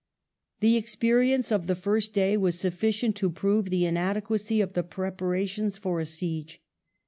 [0.61, 5.77] The experience of the first day was sufficient to prove the inadequacy of the preparations
[5.77, 6.59] for a siege.